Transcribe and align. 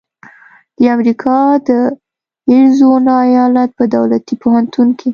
د 0.77 0.79
امریکا 0.95 1.37
د 1.67 1.69
اریزونا 2.51 3.15
ایالت 3.31 3.69
په 3.79 3.83
دولتي 3.95 4.33
پوهنتون 4.43 4.87
کې 4.99 5.09